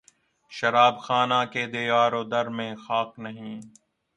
شراب 0.51 0.95
خانہ 1.05 1.39
کے 1.53 1.63
دیوار 1.73 2.11
و 2.19 2.21
در 2.31 2.47
میں 2.55 2.73
خاک 2.83 3.09
نہیں 3.23 3.55